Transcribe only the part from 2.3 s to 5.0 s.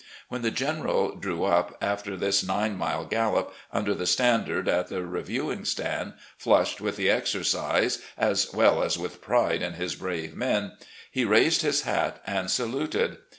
nine mile gallop, under the standard at